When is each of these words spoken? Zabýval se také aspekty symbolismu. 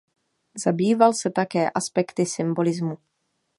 Zabýval 0.55 1.13
se 1.13 1.29
také 1.29 1.69
aspekty 1.69 2.25
symbolismu. 2.25 2.97